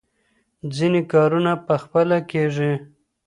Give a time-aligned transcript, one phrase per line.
[0.75, 2.73] ځینې کارونه په خپله کېږي.